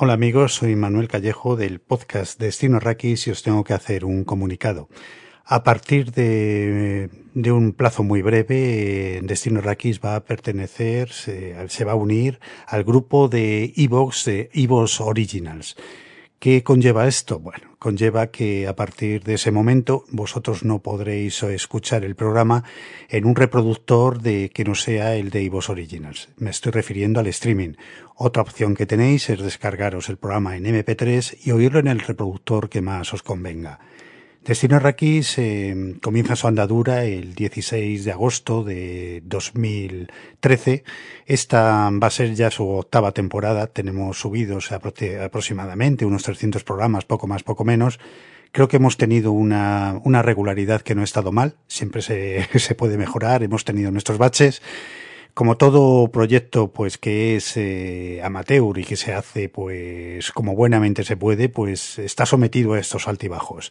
Hola 0.00 0.12
amigos, 0.12 0.54
soy 0.54 0.76
Manuel 0.76 1.08
Callejo 1.08 1.56
del 1.56 1.80
podcast 1.80 2.38
Destino 2.38 2.78
Rakis 2.78 3.26
y 3.26 3.32
os 3.32 3.42
tengo 3.42 3.64
que 3.64 3.72
hacer 3.72 4.04
un 4.04 4.22
comunicado. 4.22 4.88
A 5.44 5.64
partir 5.64 6.12
de, 6.12 7.10
de 7.34 7.50
un 7.50 7.72
plazo 7.72 8.04
muy 8.04 8.22
breve, 8.22 9.18
Destino 9.24 9.60
Rakis 9.60 9.98
va 9.98 10.14
a 10.14 10.24
pertenecer, 10.24 11.10
se, 11.10 11.68
se 11.68 11.84
va 11.84 11.92
a 11.92 11.96
unir 11.96 12.38
al 12.68 12.84
grupo 12.84 13.26
de 13.26 13.72
Evox, 13.74 14.26
de 14.26 14.50
Evox 14.54 15.00
Originals. 15.00 15.74
¿Qué 16.40 16.62
conlleva 16.62 17.08
esto? 17.08 17.40
Bueno, 17.40 17.74
conlleva 17.80 18.28
que 18.28 18.68
a 18.68 18.76
partir 18.76 19.24
de 19.24 19.34
ese 19.34 19.50
momento 19.50 20.04
vosotros 20.12 20.62
no 20.62 20.78
podréis 20.78 21.42
escuchar 21.42 22.04
el 22.04 22.14
programa 22.14 22.62
en 23.08 23.24
un 23.24 23.34
reproductor 23.34 24.22
de 24.22 24.48
que 24.50 24.62
no 24.62 24.76
sea 24.76 25.16
el 25.16 25.30
de 25.30 25.42
iVoox 25.42 25.70
Originals. 25.70 26.28
Me 26.36 26.50
estoy 26.50 26.70
refiriendo 26.70 27.18
al 27.18 27.26
streaming. 27.26 27.72
Otra 28.14 28.42
opción 28.42 28.76
que 28.76 28.86
tenéis 28.86 29.28
es 29.30 29.40
descargaros 29.40 30.08
el 30.10 30.16
programa 30.16 30.56
en 30.56 30.66
MP3 30.66 31.38
y 31.44 31.50
oírlo 31.50 31.80
en 31.80 31.88
el 31.88 31.98
reproductor 31.98 32.68
que 32.68 32.82
más 32.82 33.12
os 33.12 33.24
convenga. 33.24 33.80
Destino 34.48 34.78
Raquis 34.78 35.36
eh, 35.36 35.96
comienza 36.02 36.34
su 36.34 36.46
andadura 36.46 37.04
el 37.04 37.34
16 37.34 38.06
de 38.06 38.12
agosto 38.12 38.64
de 38.64 39.20
2013. 39.26 40.84
Esta 41.26 41.90
va 41.90 42.06
a 42.06 42.10
ser 42.10 42.34
ya 42.34 42.50
su 42.50 42.66
octava 42.66 43.12
temporada. 43.12 43.66
Tenemos 43.66 44.18
subidos 44.18 44.72
aproximadamente 44.72 46.06
unos 46.06 46.22
300 46.22 46.64
programas, 46.64 47.04
poco 47.04 47.26
más, 47.26 47.42
poco 47.42 47.66
menos. 47.66 48.00
Creo 48.50 48.68
que 48.68 48.78
hemos 48.78 48.96
tenido 48.96 49.32
una, 49.32 50.22
regularidad 50.22 50.80
que 50.80 50.94
no 50.94 51.02
ha 51.02 51.04
estado 51.04 51.30
mal. 51.30 51.56
Siempre 51.66 52.00
se, 52.00 52.48
se 52.58 52.74
puede 52.74 52.96
mejorar. 52.96 53.42
Hemos 53.42 53.66
tenido 53.66 53.90
nuestros 53.90 54.16
baches 54.16 54.62
como 55.34 55.58
todo 55.58 56.10
proyecto 56.10 56.72
pues 56.72 56.96
que 56.96 57.36
es 57.36 57.54
eh, 57.58 58.22
amateur 58.24 58.78
y 58.78 58.84
que 58.84 58.96
se 58.96 59.12
hace 59.12 59.50
pues 59.50 60.32
como 60.32 60.56
buenamente 60.56 61.04
se 61.04 61.18
puede, 61.18 61.50
pues 61.50 61.98
está 61.98 62.24
sometido 62.24 62.72
a 62.72 62.78
estos 62.78 63.08
altibajos. 63.08 63.70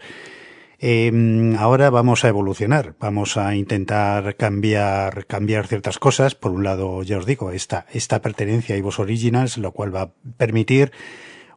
Eh, 0.80 1.56
ahora 1.58 1.89
vamos 1.89 2.23
a 2.23 2.28
evolucionar, 2.28 2.95
vamos 3.00 3.36
a 3.38 3.56
intentar 3.56 4.36
cambiar, 4.36 5.25
cambiar 5.25 5.67
ciertas 5.67 5.97
cosas. 5.97 6.36
Por 6.36 6.52
un 6.52 6.64
lado, 6.64 7.02
ya 7.03 7.17
os 7.17 7.25
digo, 7.25 7.52
esta, 7.52 7.88
esta 7.92 8.22
pertenencia 8.22 8.75
a 8.75 8.78
Ivos 8.78 9.00
Originals, 9.00 9.58
lo 9.58 9.72
cual 9.72 9.95
va 9.95 10.02
a 10.02 10.11
permitir 10.38 10.92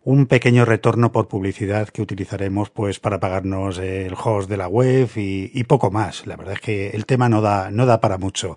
un 0.02 0.26
pequeño 0.26 0.64
retorno 0.64 1.12
por 1.12 1.28
publicidad 1.28 1.88
que 1.88 2.00
utilizaremos 2.00 2.70
pues 2.70 3.00
para 3.00 3.20
pagarnos 3.20 3.78
el 3.78 4.14
host 4.14 4.48
de 4.48 4.56
la 4.56 4.66
web 4.66 5.10
y, 5.16 5.50
y 5.52 5.64
poco 5.64 5.90
más. 5.90 6.26
La 6.26 6.36
verdad 6.36 6.54
es 6.54 6.60
que 6.60 6.88
el 6.90 7.04
tema 7.04 7.28
no 7.28 7.42
da, 7.42 7.70
no 7.70 7.84
da 7.84 8.00
para 8.00 8.16
mucho. 8.16 8.56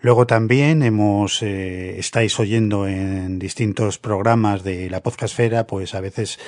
Luego 0.00 0.26
también 0.26 0.82
hemos, 0.82 1.44
eh, 1.44 2.00
estáis 2.00 2.40
oyendo 2.40 2.88
en 2.88 3.38
distintos 3.38 3.98
programas 3.98 4.64
de 4.64 4.90
la 4.90 5.00
podcastfera, 5.00 5.68
pues 5.68 5.94
a 5.94 6.00
veces 6.00 6.40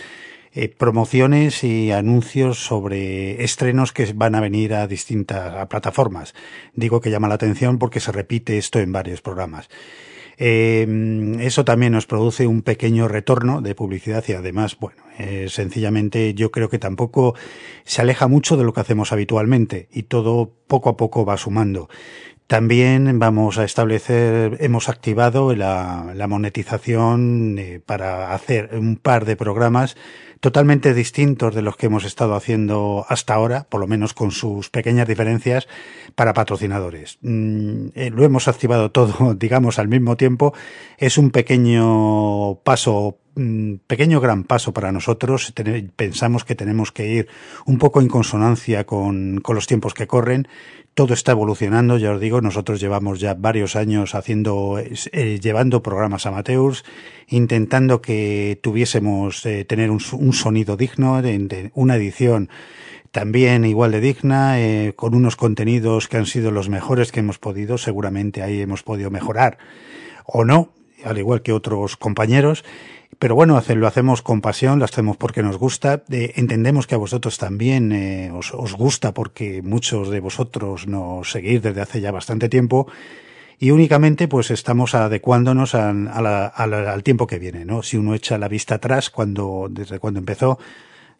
eh, 0.54 0.68
promociones 0.68 1.64
y 1.64 1.90
anuncios 1.90 2.64
sobre 2.64 3.42
estrenos 3.42 3.92
que 3.92 4.12
van 4.12 4.34
a 4.34 4.40
venir 4.40 4.74
a 4.74 4.86
distintas 4.86 5.66
plataformas. 5.66 6.34
Digo 6.74 7.00
que 7.00 7.10
llama 7.10 7.28
la 7.28 7.34
atención 7.34 7.78
porque 7.78 8.00
se 8.00 8.12
repite 8.12 8.56
esto 8.56 8.78
en 8.78 8.92
varios 8.92 9.20
programas. 9.20 9.68
Eh, 10.36 11.36
eso 11.40 11.64
también 11.64 11.92
nos 11.92 12.06
produce 12.06 12.46
un 12.46 12.62
pequeño 12.62 13.08
retorno 13.08 13.60
de 13.60 13.74
publicidad 13.74 14.24
y 14.26 14.32
además, 14.32 14.76
bueno, 14.78 15.02
eh, 15.18 15.46
sencillamente 15.48 16.34
yo 16.34 16.50
creo 16.50 16.68
que 16.68 16.78
tampoco 16.78 17.34
se 17.84 18.02
aleja 18.02 18.26
mucho 18.26 18.56
de 18.56 18.64
lo 18.64 18.72
que 18.72 18.80
hacemos 18.80 19.12
habitualmente 19.12 19.88
y 19.92 20.04
todo 20.04 20.52
poco 20.66 20.88
a 20.88 20.96
poco 20.96 21.24
va 21.24 21.36
sumando. 21.36 21.88
También 22.46 23.18
vamos 23.18 23.56
a 23.56 23.64
establecer, 23.64 24.58
hemos 24.60 24.90
activado 24.90 25.54
la, 25.54 26.14
monetización 26.28 27.56
eh, 27.58 27.80
para 27.84 28.34
hacer 28.34 28.70
un 28.74 28.96
par 28.96 29.24
de 29.24 29.34
programas 29.34 29.96
totalmente 30.40 30.92
distintos 30.92 31.54
de 31.54 31.62
los 31.62 31.78
que 31.78 31.86
hemos 31.86 32.04
estado 32.04 32.34
haciendo 32.34 33.06
hasta 33.08 33.32
ahora, 33.32 33.66
por 33.70 33.80
lo 33.80 33.86
menos 33.86 34.12
con 34.12 34.30
sus 34.30 34.68
pequeñas 34.68 35.08
diferencias 35.08 35.66
para 36.14 36.34
patrocinadores. 36.34 37.16
Mm, 37.22 37.86
eh, 37.94 38.10
lo 38.10 38.24
hemos 38.24 38.46
activado 38.46 38.90
todo, 38.90 39.34
digamos, 39.38 39.78
al 39.78 39.88
mismo 39.88 40.18
tiempo. 40.18 40.52
Es 40.98 41.16
un 41.16 41.30
pequeño 41.30 42.56
paso 42.56 43.16
pequeño 43.86 44.20
gran 44.20 44.44
paso 44.44 44.72
para 44.72 44.92
nosotros. 44.92 45.52
Pensamos 45.96 46.44
que 46.44 46.54
tenemos 46.54 46.92
que 46.92 47.08
ir 47.08 47.28
un 47.66 47.78
poco 47.78 48.00
en 48.00 48.08
consonancia 48.08 48.84
con, 48.84 49.40
con 49.40 49.54
los 49.54 49.66
tiempos 49.66 49.94
que 49.94 50.06
corren. 50.06 50.48
Todo 50.94 51.12
está 51.12 51.32
evolucionando, 51.32 51.98
ya 51.98 52.12
os 52.12 52.20
digo, 52.20 52.40
nosotros 52.40 52.80
llevamos 52.80 53.18
ya 53.18 53.34
varios 53.34 53.74
años 53.74 54.14
haciendo, 54.14 54.78
eh, 54.78 55.40
llevando 55.40 55.82
programas 55.82 56.24
amateurs, 56.26 56.84
intentando 57.26 58.00
que 58.00 58.60
tuviésemos 58.62 59.44
eh, 59.44 59.64
tener 59.64 59.90
un, 59.90 60.00
un, 60.12 60.32
sonido 60.32 60.76
digno, 60.76 61.20
de, 61.20 61.72
una 61.74 61.96
edición 61.96 62.48
también 63.10 63.64
igual 63.64 63.90
de 63.90 64.00
digna, 64.00 64.60
eh, 64.60 64.92
con 64.94 65.14
unos 65.14 65.34
contenidos 65.34 66.06
que 66.06 66.16
han 66.16 66.26
sido 66.26 66.52
los 66.52 66.68
mejores 66.68 67.10
que 67.10 67.20
hemos 67.20 67.38
podido, 67.38 67.76
seguramente 67.76 68.42
ahí 68.42 68.60
hemos 68.60 68.84
podido 68.84 69.10
mejorar 69.10 69.58
o 70.24 70.44
no, 70.44 70.70
al 71.04 71.18
igual 71.18 71.42
que 71.42 71.52
otros 71.52 71.96
compañeros, 71.96 72.64
pero 73.18 73.34
bueno, 73.34 73.62
lo 73.66 73.86
hacemos 73.86 74.22
con 74.22 74.40
pasión, 74.40 74.78
lo 74.78 74.84
hacemos 74.84 75.16
porque 75.16 75.42
nos 75.42 75.56
gusta. 75.56 76.02
Eh, 76.10 76.32
entendemos 76.36 76.86
que 76.86 76.94
a 76.94 76.98
vosotros 76.98 77.38
también 77.38 77.92
eh, 77.92 78.30
os, 78.32 78.52
os, 78.54 78.74
gusta 78.74 79.12
porque 79.12 79.62
muchos 79.62 80.10
de 80.10 80.20
vosotros 80.20 80.86
nos 80.86 81.30
seguís 81.30 81.62
desde 81.62 81.80
hace 81.80 82.00
ya 82.00 82.10
bastante 82.10 82.48
tiempo 82.48 82.86
y 83.58 83.70
únicamente 83.70 84.28
pues 84.28 84.50
estamos 84.50 84.94
adecuándonos 84.94 85.74
a, 85.74 85.90
al 85.90 87.02
tiempo 87.02 87.26
que 87.26 87.38
viene, 87.38 87.64
¿no? 87.64 87.82
Si 87.82 87.96
uno 87.96 88.14
echa 88.14 88.38
la 88.38 88.48
vista 88.48 88.76
atrás 88.76 89.10
cuando, 89.10 89.68
desde 89.70 89.98
cuando 89.98 90.20
empezó, 90.20 90.58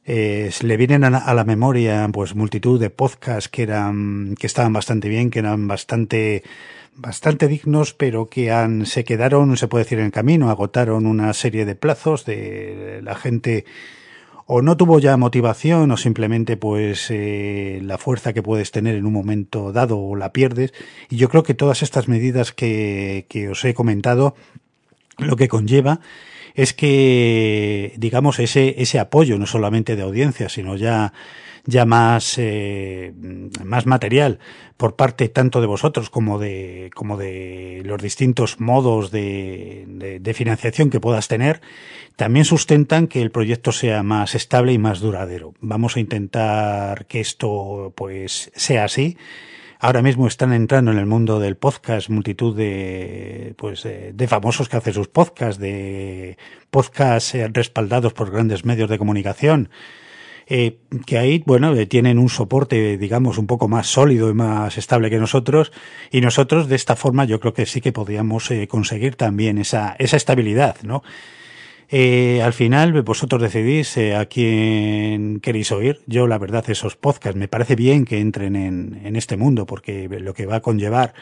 eh, 0.06 0.50
le 0.60 0.76
vienen 0.76 1.04
a, 1.04 1.34
la 1.34 1.44
memoria 1.44 2.08
pues 2.12 2.34
multitud 2.34 2.78
de 2.78 2.90
podcasts 2.90 3.48
que 3.48 3.62
eran, 3.62 4.34
que 4.38 4.46
estaban 4.46 4.72
bastante 4.72 5.08
bien, 5.08 5.30
que 5.30 5.38
eran 5.38 5.66
bastante 5.66 6.42
bastante 6.96 7.48
dignos, 7.48 7.92
pero 7.92 8.28
que 8.28 8.52
han, 8.52 8.86
se 8.86 9.04
quedaron, 9.04 9.56
se 9.56 9.66
puede 9.66 9.84
decir, 9.84 9.98
en 9.98 10.06
el 10.06 10.12
camino, 10.12 10.50
agotaron 10.50 11.06
una 11.06 11.32
serie 11.32 11.64
de 11.64 11.74
plazos 11.74 12.24
de 12.24 13.00
la 13.02 13.16
gente 13.16 13.64
o 14.46 14.62
no 14.62 14.76
tuvo 14.76 14.98
ya 14.98 15.16
motivación 15.16 15.90
o 15.90 15.96
simplemente 15.96 16.56
pues 16.56 17.10
eh, 17.10 17.80
la 17.82 17.98
fuerza 17.98 18.32
que 18.32 18.42
puedes 18.42 18.70
tener 18.70 18.94
en 18.94 19.06
un 19.06 19.12
momento 19.12 19.72
dado 19.72 19.98
o 19.98 20.16
la 20.16 20.32
pierdes. 20.32 20.72
Y 21.08 21.16
yo 21.16 21.28
creo 21.28 21.42
que 21.42 21.54
todas 21.54 21.82
estas 21.82 22.08
medidas 22.08 22.52
que, 22.52 23.26
que 23.28 23.48
os 23.48 23.64
he 23.64 23.74
comentado 23.74 24.34
lo 25.18 25.36
que 25.36 25.48
conlleva 25.48 26.00
es 26.54 26.72
que, 26.72 27.92
digamos, 27.96 28.38
ese, 28.38 28.80
ese 28.80 28.98
apoyo 28.98 29.38
no 29.38 29.46
solamente 29.46 29.96
de 29.96 30.02
audiencia, 30.02 30.48
sino 30.48 30.76
ya 30.76 31.12
ya 31.66 31.86
más, 31.86 32.36
eh, 32.38 33.12
más 33.64 33.86
material 33.86 34.38
por 34.76 34.96
parte 34.96 35.28
tanto 35.28 35.60
de 35.60 35.66
vosotros 35.66 36.10
como 36.10 36.38
de, 36.38 36.90
como 36.94 37.16
de 37.16 37.82
los 37.84 38.02
distintos 38.02 38.60
modos 38.60 39.10
de, 39.10 39.84
de, 39.88 40.20
de 40.20 40.34
financiación 40.34 40.90
que 40.90 41.00
puedas 41.00 41.28
tener, 41.28 41.62
también 42.16 42.44
sustentan 42.44 43.06
que 43.06 43.22
el 43.22 43.30
proyecto 43.30 43.72
sea 43.72 44.02
más 44.02 44.34
estable 44.34 44.72
y 44.72 44.78
más 44.78 45.00
duradero. 45.00 45.54
Vamos 45.60 45.96
a 45.96 46.00
intentar 46.00 47.06
que 47.06 47.20
esto 47.20 47.92
pues 47.96 48.50
sea 48.54 48.84
así. 48.84 49.16
Ahora 49.84 50.00
mismo 50.00 50.26
están 50.26 50.54
entrando 50.54 50.92
en 50.92 50.98
el 50.98 51.04
mundo 51.04 51.38
del 51.38 51.58
podcast 51.58 52.08
multitud 52.08 52.56
de, 52.56 53.52
pues, 53.58 53.82
de 53.82 54.28
famosos 54.28 54.70
que 54.70 54.78
hacen 54.78 54.94
sus 54.94 55.08
podcasts, 55.08 55.60
de 55.60 56.38
podcasts 56.70 57.36
respaldados 57.52 58.14
por 58.14 58.30
grandes 58.30 58.64
medios 58.64 58.88
de 58.88 58.96
comunicación, 58.96 59.68
eh, 60.46 60.78
que 61.04 61.18
ahí, 61.18 61.42
bueno, 61.44 61.76
eh, 61.76 61.84
tienen 61.84 62.18
un 62.18 62.30
soporte, 62.30 62.96
digamos, 62.96 63.36
un 63.36 63.46
poco 63.46 63.68
más 63.68 63.86
sólido 63.86 64.30
y 64.30 64.32
más 64.32 64.78
estable 64.78 65.10
que 65.10 65.18
nosotros, 65.18 65.70
y 66.10 66.22
nosotros 66.22 66.66
de 66.66 66.76
esta 66.76 66.96
forma 66.96 67.26
yo 67.26 67.38
creo 67.38 67.52
que 67.52 67.66
sí 67.66 67.82
que 67.82 67.92
podríamos 67.92 68.50
eh, 68.50 68.66
conseguir 68.66 69.16
también 69.16 69.58
esa, 69.58 69.96
esa 69.98 70.16
estabilidad, 70.16 70.76
¿no? 70.82 71.02
Eh, 71.88 72.40
al 72.42 72.52
final 72.52 73.02
vosotros 73.02 73.40
decidís 73.42 73.96
eh, 73.96 74.14
a 74.14 74.26
quién 74.26 75.40
queréis 75.40 75.70
oír. 75.72 76.00
Yo 76.06 76.26
la 76.26 76.38
verdad 76.38 76.68
esos 76.68 76.96
podcasts 76.96 77.38
me 77.38 77.48
parece 77.48 77.76
bien 77.76 78.04
que 78.04 78.20
entren 78.20 78.56
en, 78.56 79.00
en 79.04 79.16
este 79.16 79.36
mundo 79.36 79.66
porque 79.66 80.08
lo 80.08 80.34
que 80.34 80.46
va 80.46 80.56
a 80.56 80.62
conllevar 80.62 81.14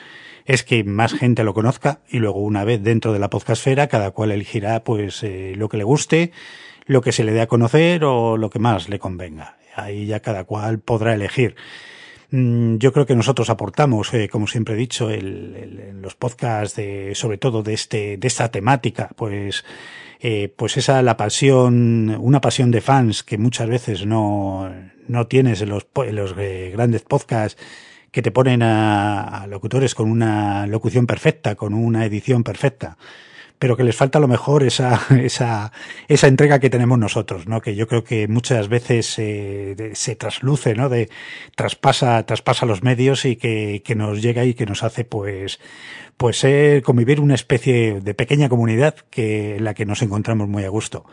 es 0.44 0.64
que 0.64 0.84
más 0.84 1.14
gente 1.14 1.44
lo 1.44 1.54
conozca 1.54 2.00
y 2.08 2.18
luego 2.18 2.40
una 2.40 2.64
vez 2.64 2.82
dentro 2.82 3.12
de 3.12 3.18
la 3.18 3.30
podcastfera 3.30 3.86
cada 3.88 4.10
cual 4.10 4.32
elegirá 4.32 4.82
pues 4.82 5.22
eh, 5.22 5.54
lo 5.56 5.68
que 5.68 5.76
le 5.76 5.84
guste 5.84 6.32
lo 6.86 7.00
que 7.00 7.12
se 7.12 7.24
le 7.24 7.32
dé 7.32 7.40
a 7.40 7.46
conocer 7.46 8.04
o 8.04 8.36
lo 8.36 8.50
que 8.50 8.58
más 8.58 8.88
le 8.88 8.98
convenga. 8.98 9.56
Ahí 9.74 10.06
ya 10.06 10.20
cada 10.20 10.44
cual 10.44 10.80
podrá 10.80 11.14
elegir. 11.14 11.56
Mm, 12.30 12.76
yo 12.78 12.92
creo 12.92 13.06
que 13.06 13.14
nosotros 13.14 13.50
aportamos, 13.50 14.12
eh, 14.14 14.28
como 14.28 14.46
siempre 14.46 14.74
he 14.74 14.76
dicho, 14.76 15.10
el, 15.10 16.00
los 16.00 16.14
podcasts, 16.14 16.76
de, 16.76 17.14
sobre 17.14 17.38
todo 17.38 17.62
de 17.62 17.74
este, 17.74 18.16
de 18.16 18.28
esta 18.28 18.50
temática, 18.50 19.10
pues, 19.16 19.64
eh, 20.22 20.52
pues 20.54 20.76
esa 20.76 21.02
la 21.02 21.16
pasión, 21.16 22.16
una 22.20 22.40
pasión 22.40 22.70
de 22.70 22.80
fans 22.80 23.24
que 23.24 23.38
muchas 23.38 23.68
veces 23.68 24.06
no, 24.06 24.72
no 25.08 25.26
tienes 25.26 25.60
en 25.62 25.70
los, 25.70 25.86
en 25.96 26.14
los 26.14 26.32
eh, 26.38 26.70
grandes 26.72 27.02
podcasts 27.02 27.60
que 28.12 28.22
te 28.22 28.30
ponen 28.30 28.62
a, 28.62 29.42
a 29.42 29.46
locutores 29.48 29.96
con 29.96 30.08
una 30.08 30.66
locución 30.68 31.08
perfecta, 31.08 31.56
con 31.56 31.74
una 31.74 32.06
edición 32.06 32.44
perfecta 32.44 32.96
pero 33.62 33.76
que 33.76 33.84
les 33.84 33.94
falta 33.94 34.18
a 34.18 34.20
lo 34.20 34.26
mejor 34.26 34.64
esa, 34.64 35.00
esa, 35.22 35.70
esa 36.08 36.26
entrega 36.26 36.58
que 36.58 36.68
tenemos 36.68 36.98
nosotros, 36.98 37.46
¿no? 37.46 37.60
Que 37.60 37.76
yo 37.76 37.86
creo 37.86 38.02
que 38.02 38.26
muchas 38.26 38.66
veces 38.66 39.16
eh, 39.20 39.92
se 39.94 40.16
trasluce, 40.16 40.74
¿no? 40.74 40.88
De, 40.88 41.08
traspasa, 41.54 42.26
traspasa 42.26 42.66
los 42.66 42.82
medios 42.82 43.24
y 43.24 43.36
que, 43.36 43.80
que 43.84 43.94
nos 43.94 44.20
llega 44.20 44.44
y 44.44 44.54
que 44.54 44.66
nos 44.66 44.82
hace, 44.82 45.04
pues, 45.04 45.60
pues 46.16 46.42
eh, 46.42 46.82
convivir 46.84 47.20
una 47.20 47.36
especie 47.36 48.00
de 48.00 48.14
pequeña 48.14 48.48
comunidad 48.48 48.96
que 49.10 49.58
en 49.58 49.64
la 49.64 49.74
que 49.74 49.86
nos 49.86 50.02
encontramos 50.02 50.48
muy 50.48 50.64
a 50.64 50.68
gusto. 50.68 51.06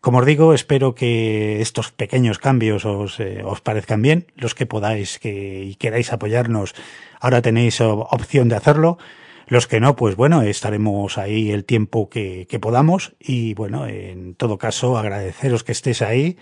Como 0.00 0.18
os 0.18 0.26
digo, 0.26 0.52
espero 0.52 0.96
que 0.96 1.60
estos 1.60 1.92
pequeños 1.92 2.40
cambios 2.40 2.84
os, 2.86 3.20
eh, 3.20 3.42
os 3.44 3.60
parezcan 3.60 4.02
bien, 4.02 4.26
los 4.34 4.56
que 4.56 4.66
podáis 4.66 5.20
que, 5.20 5.62
y 5.62 5.76
queráis 5.76 6.12
apoyarnos, 6.12 6.74
ahora 7.20 7.40
tenéis 7.40 7.80
opción 7.80 8.48
de 8.48 8.56
hacerlo. 8.56 8.98
Los 9.46 9.66
que 9.66 9.80
no, 9.80 9.96
pues 9.96 10.16
bueno, 10.16 10.42
estaremos 10.42 11.18
ahí 11.18 11.50
el 11.50 11.64
tiempo 11.64 12.08
que, 12.08 12.46
que 12.48 12.58
podamos 12.58 13.14
y 13.18 13.54
bueno, 13.54 13.86
en 13.86 14.34
todo 14.34 14.58
caso 14.58 14.96
agradeceros 14.96 15.64
que 15.64 15.72
estéis 15.72 16.02
ahí 16.02 16.38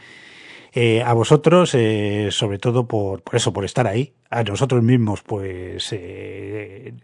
eh, 0.75 1.03
a 1.03 1.13
vosotros, 1.13 1.75
eh, 1.75 2.29
sobre 2.31 2.59
todo 2.59 2.89
por, 2.89 3.23
por 3.23 3.37
eso, 3.37 3.53
por 3.53 3.65
estar 3.65 3.87
ahí. 3.87 4.15
A 4.31 4.43
nosotros 4.43 4.83
mismos, 4.83 5.23
pues, 5.23 5.89
eh, 5.93 6.95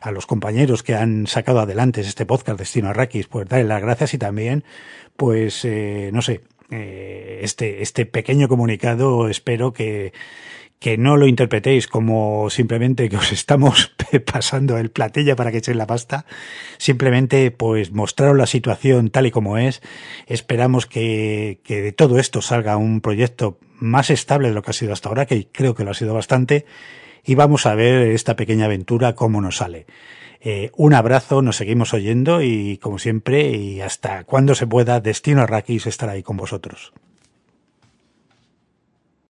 a 0.00 0.10
los 0.10 0.26
compañeros 0.26 0.82
que 0.82 0.94
han 0.94 1.28
sacado 1.28 1.60
adelante 1.60 2.00
este 2.00 2.26
podcast 2.26 2.58
Destino 2.58 2.88
Arrakis, 2.88 3.28
pues 3.28 3.48
darles 3.48 3.68
las 3.68 3.80
gracias 3.80 4.14
y 4.14 4.18
también, 4.18 4.64
pues, 5.16 5.64
eh, 5.64 6.10
no 6.12 6.20
sé, 6.20 6.40
eh, 6.70 7.40
este, 7.42 7.82
este 7.82 8.06
pequeño 8.06 8.48
comunicado 8.48 9.28
espero 9.28 9.72
que, 9.72 10.12
que 10.82 10.98
no 10.98 11.16
lo 11.16 11.28
interpretéis 11.28 11.86
como 11.86 12.50
simplemente 12.50 13.08
que 13.08 13.16
os 13.16 13.30
estamos 13.40 13.94
pasando 14.30 14.76
el 14.78 14.90
platilla 14.90 15.36
para 15.36 15.52
que 15.52 15.58
echéis 15.58 15.76
la 15.76 15.86
pasta, 15.86 16.26
simplemente 16.76 17.52
pues 17.52 17.92
mostraros 17.92 18.36
la 18.36 18.46
situación 18.46 19.10
tal 19.10 19.26
y 19.26 19.30
como 19.30 19.58
es. 19.58 19.80
Esperamos 20.26 20.86
que, 20.86 21.60
que 21.62 21.82
de 21.82 21.92
todo 21.92 22.18
esto 22.18 22.42
salga 22.42 22.76
un 22.76 23.00
proyecto 23.00 23.58
más 23.76 24.10
estable 24.10 24.48
de 24.48 24.54
lo 24.54 24.62
que 24.62 24.70
ha 24.70 24.74
sido 24.74 24.92
hasta 24.92 25.08
ahora, 25.08 25.26
que 25.26 25.46
creo 25.52 25.76
que 25.76 25.84
lo 25.84 25.92
ha 25.92 25.94
sido 25.94 26.14
bastante, 26.14 26.66
y 27.24 27.36
vamos 27.36 27.64
a 27.66 27.76
ver 27.76 28.08
esta 28.08 28.34
pequeña 28.34 28.64
aventura 28.64 29.14
cómo 29.14 29.40
nos 29.40 29.58
sale. 29.58 29.86
Eh, 30.40 30.72
un 30.76 30.94
abrazo, 30.94 31.42
nos 31.42 31.56
seguimos 31.56 31.94
oyendo 31.94 32.42
y 32.42 32.78
como 32.78 32.98
siempre, 32.98 33.50
y 33.50 33.80
hasta 33.80 34.24
cuando 34.24 34.56
se 34.56 34.66
pueda, 34.66 35.00
Destino 35.00 35.42
Arrakis 35.42 35.86
estará 35.86 36.12
ahí 36.12 36.24
con 36.24 36.36
vosotros. 36.36 36.92